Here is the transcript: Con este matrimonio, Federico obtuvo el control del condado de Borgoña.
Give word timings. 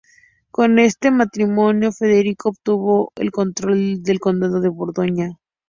Con 0.49 0.79
este 0.79 1.11
matrimonio, 1.11 1.91
Federico 1.91 2.49
obtuvo 2.49 3.11
el 3.17 3.29
control 3.29 4.01
del 4.01 4.19
condado 4.19 4.59
de 4.59 4.69
Borgoña. 4.69 5.37